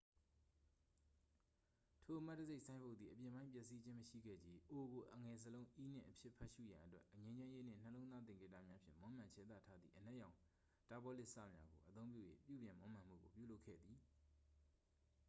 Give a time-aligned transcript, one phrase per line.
[2.03, 10.33] "ထိုအမှတ်တံဆပ် ဆိုင်းဘုတ်သည် အပြင်ပိုင်း ပျက်စီးခြင်းမရှိခဲ့ချေ၊ "o" ကို အငယ်စာလုံး "e" နှင့် အဖြစ်ဖတ်ရှုရန်အတွက် ငြိမ်းချမ်းရေးနှင့် နှလုံးသား သင်္ကေတများဖြင့် မွမ်းမံခြယ်သထားသည့် အနက်ရောင်
[10.89, 13.97] တာပေါ်လင်စများကို အသုံးပြု၍ ပြုပြင်မွမ်းမံမှုကို ပြုလုပ်ခဲ့သည်။